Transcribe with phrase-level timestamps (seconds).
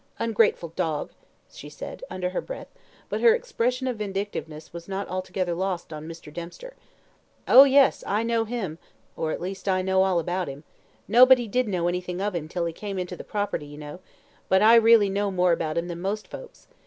[0.17, 1.11] Ungrateful dog!"
[1.51, 2.69] she said, under her breath;
[3.07, 6.33] but her expression of vindictiveness was not altogether lost on Mr.
[6.33, 6.73] Dempster.
[7.47, 8.03] "Oh yes!
[8.07, 8.79] I know him;
[9.15, 10.63] or at least I know all about him.
[11.07, 13.99] Nobody did know anything of him till he came into the property, you know;
[14.49, 16.65] but I really know more about him than most folks.